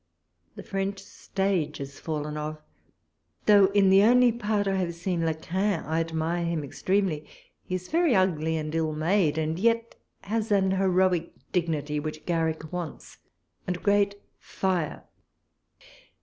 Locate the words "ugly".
8.15-8.57